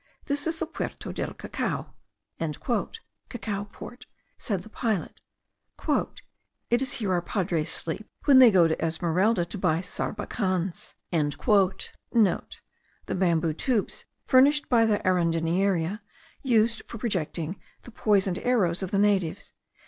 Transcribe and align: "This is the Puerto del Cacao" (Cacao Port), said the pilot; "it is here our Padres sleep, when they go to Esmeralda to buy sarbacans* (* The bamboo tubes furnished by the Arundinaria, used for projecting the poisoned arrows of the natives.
"This 0.25 0.47
is 0.47 0.57
the 0.57 0.65
Puerto 0.65 1.11
del 1.13 1.35
Cacao" 1.35 1.93
(Cacao 2.39 3.65
Port), 3.71 4.07
said 4.35 4.63
the 4.63 4.69
pilot; 4.69 5.21
"it 6.71 6.81
is 6.81 6.93
here 6.93 7.13
our 7.13 7.21
Padres 7.21 7.69
sleep, 7.71 8.07
when 8.25 8.39
they 8.39 8.49
go 8.49 8.67
to 8.67 8.75
Esmeralda 8.83 9.45
to 9.45 9.59
buy 9.59 9.81
sarbacans* 9.81 10.95
(* 10.99 11.11
The 13.07 13.15
bamboo 13.15 13.53
tubes 13.53 14.05
furnished 14.25 14.67
by 14.69 14.87
the 14.87 14.97
Arundinaria, 15.05 16.01
used 16.41 16.81
for 16.87 16.97
projecting 16.97 17.61
the 17.83 17.91
poisoned 17.91 18.39
arrows 18.39 18.81
of 18.81 18.89
the 18.89 18.97
natives. 18.97 19.53